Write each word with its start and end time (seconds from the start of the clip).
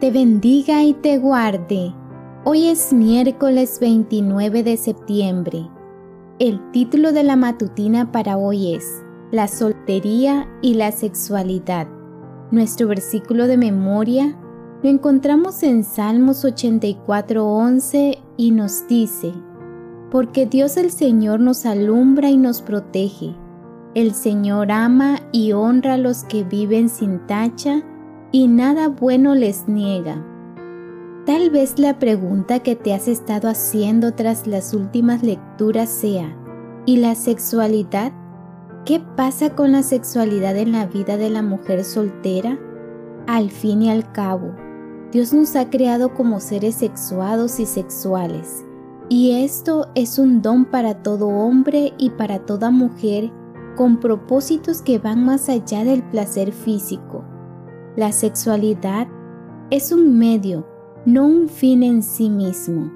te 0.00 0.10
bendiga 0.10 0.82
y 0.82 0.94
te 0.94 1.18
guarde. 1.18 1.94
Hoy 2.44 2.68
es 2.68 2.90
miércoles 2.90 3.78
29 3.80 4.62
de 4.62 4.78
septiembre. 4.78 5.68
El 6.38 6.58
título 6.72 7.12
de 7.12 7.22
la 7.22 7.36
matutina 7.36 8.10
para 8.10 8.38
hoy 8.38 8.74
es 8.74 9.02
La 9.30 9.46
soltería 9.46 10.48
y 10.62 10.72
la 10.72 10.90
sexualidad. 10.90 11.86
Nuestro 12.50 12.88
versículo 12.88 13.46
de 13.46 13.58
memoria 13.58 14.38
lo 14.82 14.88
encontramos 14.88 15.62
en 15.62 15.84
Salmos 15.84 16.46
84:11 16.46 18.22
y 18.38 18.52
nos 18.52 18.88
dice, 18.88 19.34
Porque 20.10 20.46
Dios 20.46 20.78
el 20.78 20.92
Señor 20.92 21.40
nos 21.40 21.66
alumbra 21.66 22.30
y 22.30 22.38
nos 22.38 22.62
protege. 22.62 23.34
El 23.94 24.14
Señor 24.14 24.72
ama 24.72 25.18
y 25.30 25.52
honra 25.52 25.94
a 25.94 25.98
los 25.98 26.24
que 26.24 26.42
viven 26.42 26.88
sin 26.88 27.26
tacha 27.26 27.82
y 28.32 28.46
nada 28.46 28.88
bueno 28.88 29.34
les 29.34 29.66
niega. 29.68 30.24
Tal 31.26 31.50
vez 31.50 31.78
la 31.78 31.98
pregunta 31.98 32.60
que 32.60 32.76
te 32.76 32.94
has 32.94 33.08
estado 33.08 33.48
haciendo 33.48 34.14
tras 34.14 34.46
las 34.46 34.72
últimas 34.72 35.22
lecturas 35.22 35.88
sea, 35.88 36.36
¿y 36.86 36.96
la 36.96 37.14
sexualidad? 37.14 38.12
¿Qué 38.84 39.00
pasa 39.16 39.54
con 39.54 39.72
la 39.72 39.82
sexualidad 39.82 40.56
en 40.56 40.72
la 40.72 40.86
vida 40.86 41.16
de 41.16 41.30
la 41.30 41.42
mujer 41.42 41.84
soltera? 41.84 42.58
Al 43.26 43.50
fin 43.50 43.82
y 43.82 43.90
al 43.90 44.10
cabo, 44.12 44.54
Dios 45.12 45.32
nos 45.32 45.56
ha 45.56 45.68
creado 45.68 46.14
como 46.14 46.40
seres 46.40 46.76
sexuados 46.76 47.60
y 47.60 47.66
sexuales, 47.66 48.64
y 49.08 49.42
esto 49.44 49.88
es 49.94 50.18
un 50.18 50.40
don 50.40 50.64
para 50.64 51.02
todo 51.02 51.28
hombre 51.28 51.92
y 51.98 52.10
para 52.10 52.40
toda 52.46 52.70
mujer 52.70 53.30
con 53.76 53.98
propósitos 53.98 54.82
que 54.82 54.98
van 54.98 55.24
más 55.24 55.48
allá 55.48 55.84
del 55.84 56.02
placer 56.02 56.52
físico. 56.52 57.19
La 58.00 58.12
sexualidad 58.12 59.08
es 59.68 59.92
un 59.92 60.16
medio, 60.18 60.66
no 61.04 61.26
un 61.26 61.50
fin 61.50 61.82
en 61.82 62.02
sí 62.02 62.30
mismo. 62.30 62.90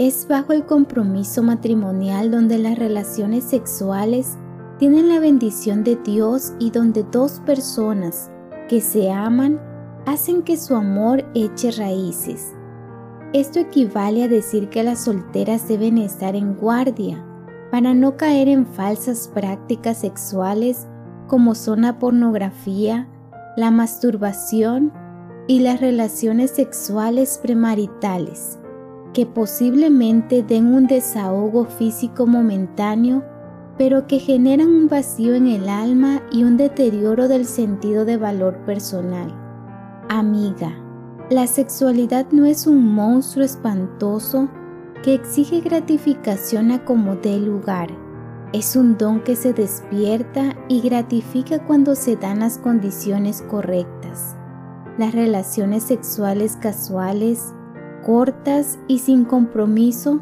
Es 0.00 0.26
bajo 0.26 0.52
el 0.52 0.66
compromiso 0.66 1.44
matrimonial 1.44 2.32
donde 2.32 2.58
las 2.58 2.76
relaciones 2.76 3.44
sexuales 3.44 4.36
tienen 4.80 5.08
la 5.10 5.20
bendición 5.20 5.84
de 5.84 5.94
Dios 5.94 6.54
y 6.58 6.72
donde 6.72 7.04
dos 7.04 7.38
personas 7.46 8.32
que 8.68 8.80
se 8.80 9.12
aman 9.12 9.60
hacen 10.06 10.42
que 10.42 10.56
su 10.56 10.74
amor 10.74 11.24
eche 11.36 11.70
raíces. 11.70 12.52
Esto 13.32 13.60
equivale 13.60 14.24
a 14.24 14.28
decir 14.28 14.70
que 14.70 14.82
las 14.82 15.04
solteras 15.04 15.68
deben 15.68 15.98
estar 15.98 16.34
en 16.34 16.54
guardia 16.54 17.24
para 17.70 17.94
no 17.94 18.16
caer 18.16 18.48
en 18.48 18.66
falsas 18.66 19.30
prácticas 19.32 19.98
sexuales 19.98 20.88
como 21.28 21.54
son 21.54 21.82
la 21.82 22.00
pornografía, 22.00 23.08
la 23.58 23.72
masturbación 23.72 24.92
y 25.48 25.58
las 25.58 25.80
relaciones 25.80 26.52
sexuales 26.52 27.40
premaritales, 27.42 28.56
que 29.12 29.26
posiblemente 29.26 30.44
den 30.44 30.72
un 30.72 30.86
desahogo 30.86 31.64
físico 31.64 32.24
momentáneo, 32.24 33.24
pero 33.76 34.06
que 34.06 34.20
generan 34.20 34.68
un 34.68 34.88
vacío 34.88 35.34
en 35.34 35.48
el 35.48 35.68
alma 35.68 36.22
y 36.30 36.44
un 36.44 36.56
deterioro 36.56 37.26
del 37.26 37.46
sentido 37.46 38.04
de 38.04 38.16
valor 38.16 38.64
personal. 38.64 39.34
Amiga, 40.08 40.72
la 41.28 41.48
sexualidad 41.48 42.28
no 42.30 42.44
es 42.44 42.64
un 42.68 42.94
monstruo 42.94 43.44
espantoso 43.44 44.48
que 45.02 45.14
exige 45.14 45.62
gratificación 45.62 46.70
a 46.70 46.84
como 46.84 47.16
dé 47.16 47.36
lugar 47.40 47.90
es 48.52 48.76
un 48.76 48.96
don 48.96 49.20
que 49.20 49.36
se 49.36 49.52
despierta 49.52 50.56
y 50.68 50.80
gratifica 50.80 51.64
cuando 51.66 51.94
se 51.94 52.16
dan 52.16 52.40
las 52.40 52.58
condiciones 52.58 53.42
correctas. 53.42 54.36
Las 54.96 55.14
relaciones 55.14 55.82
sexuales 55.82 56.56
casuales, 56.56 57.52
cortas 58.04 58.78
y 58.88 59.00
sin 59.00 59.24
compromiso 59.24 60.20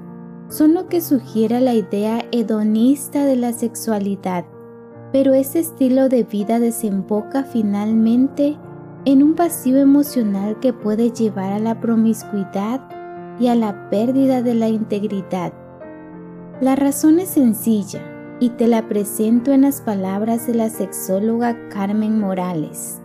son 0.48 0.74
lo 0.74 0.88
que 0.88 1.00
sugiere 1.00 1.60
la 1.60 1.74
idea 1.74 2.24
hedonista 2.32 3.24
de 3.24 3.36
la 3.36 3.52
sexualidad, 3.52 4.44
pero 5.12 5.32
ese 5.32 5.60
estilo 5.60 6.08
de 6.08 6.24
vida 6.24 6.58
desemboca 6.58 7.44
finalmente 7.44 8.56
en 9.04 9.22
un 9.22 9.36
vacío 9.36 9.78
emocional 9.78 10.58
que 10.58 10.72
puede 10.72 11.10
llevar 11.10 11.52
a 11.52 11.60
la 11.60 11.80
promiscuidad 11.80 12.88
y 13.38 13.46
a 13.46 13.54
la 13.54 13.88
pérdida 13.88 14.42
de 14.42 14.54
la 14.54 14.68
integridad. 14.68 15.52
La 16.60 16.74
razón 16.74 17.20
es 17.20 17.28
sencilla 17.28 18.15
y 18.38 18.50
te 18.50 18.66
la 18.66 18.86
presento 18.86 19.52
en 19.52 19.62
las 19.62 19.80
palabras 19.80 20.46
de 20.46 20.54
la 20.54 20.68
sexóloga 20.68 21.56
Carmen 21.70 22.20
Morales. 22.20 23.00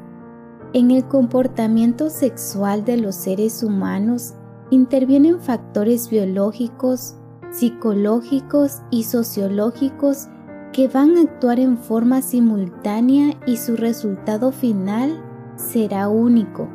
En 0.73 0.91
el 0.91 1.05
comportamiento 1.05 2.09
sexual 2.09 2.83
de 2.83 2.97
los 2.97 3.15
seres 3.15 3.63
humanos 3.63 4.33
intervienen 4.69 5.39
factores 5.39 6.09
biológicos, 6.09 7.15
psicológicos 7.49 8.81
y 8.89 9.03
sociológicos 9.03 10.27
que 10.73 10.87
van 10.87 11.17
a 11.17 11.21
actuar 11.21 11.59
en 11.59 11.77
forma 11.77 12.21
simultánea 12.21 13.37
y 13.45 13.57
su 13.57 13.75
resultado 13.75 14.51
final 14.51 15.21
será 15.55 16.07
único. 16.07 16.69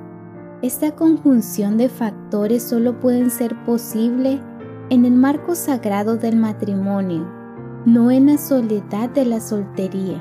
Esta 0.63 0.95
conjunción 0.95 1.77
de 1.77 1.89
factores 1.89 2.63
solo 2.63 3.01
pueden 3.01 3.31
ser 3.31 3.55
posible 3.65 4.41
en 4.89 5.05
el 5.05 5.13
marco 5.13 5.55
sagrado 5.55 6.17
del 6.17 6.37
matrimonio 6.37 7.36
no 7.87 8.11
en 8.11 8.27
la 8.27 8.37
soledad 8.37 9.11
de 9.11 9.25
la 9.25 9.39
soltería. 9.39 10.21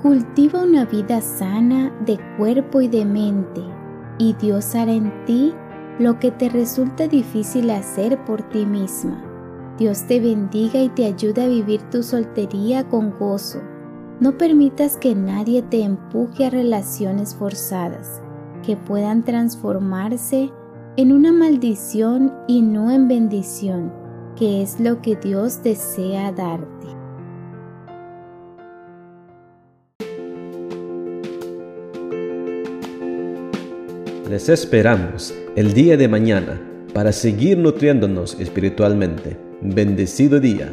Cultiva 0.00 0.62
una 0.62 0.86
vida 0.86 1.20
sana 1.20 1.92
de 2.06 2.18
cuerpo 2.38 2.80
y 2.80 2.88
de 2.88 3.04
mente, 3.04 3.60
y 4.16 4.32
Dios 4.32 4.74
hará 4.74 4.92
en 4.92 5.12
ti 5.26 5.52
lo 5.98 6.18
que 6.18 6.30
te 6.30 6.48
resulta 6.48 7.08
difícil 7.08 7.70
hacer 7.70 8.24
por 8.24 8.40
ti 8.48 8.64
misma. 8.64 9.22
Dios 9.78 10.04
te 10.06 10.18
bendiga 10.18 10.80
y 10.80 10.88
te 10.88 11.04
ayude 11.04 11.44
a 11.44 11.48
vivir 11.48 11.82
tu 11.90 12.02
soltería 12.02 12.88
con 12.88 13.18
gozo. 13.18 13.60
No 14.20 14.38
permitas 14.38 14.96
que 14.96 15.14
nadie 15.14 15.60
te 15.60 15.82
empuje 15.82 16.46
a 16.46 16.50
relaciones 16.50 17.34
forzadas, 17.34 18.22
que 18.62 18.78
puedan 18.78 19.24
transformarse 19.24 20.50
en 20.96 21.12
una 21.12 21.32
maldición 21.32 22.32
y 22.48 22.62
no 22.62 22.90
en 22.90 23.08
bendición 23.08 24.01
que 24.38 24.62
es 24.62 24.80
lo 24.80 25.02
que 25.02 25.16
Dios 25.16 25.62
desea 25.62 26.32
darte. 26.32 26.88
Les 34.30 34.48
esperamos 34.48 35.34
el 35.56 35.74
día 35.74 35.96
de 35.98 36.08
mañana 36.08 36.60
para 36.94 37.12
seguir 37.12 37.58
nutriéndonos 37.58 38.38
espiritualmente. 38.40 39.36
Bendecido 39.60 40.40
día. 40.40 40.72